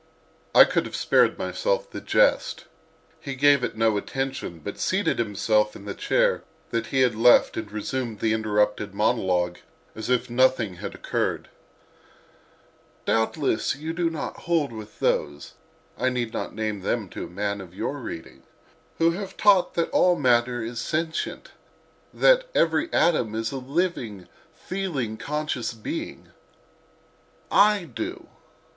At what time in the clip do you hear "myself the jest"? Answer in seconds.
1.37-2.65